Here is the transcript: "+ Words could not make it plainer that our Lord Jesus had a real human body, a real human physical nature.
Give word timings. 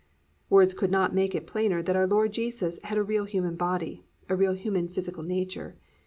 "+ 0.27 0.49
Words 0.49 0.73
could 0.73 0.89
not 0.89 1.13
make 1.13 1.35
it 1.35 1.45
plainer 1.45 1.83
that 1.83 1.95
our 1.95 2.07
Lord 2.07 2.33
Jesus 2.33 2.79
had 2.83 2.97
a 2.97 3.03
real 3.03 3.25
human 3.25 3.55
body, 3.55 4.03
a 4.29 4.35
real 4.35 4.53
human 4.53 4.87
physical 4.87 5.21
nature. 5.21 5.75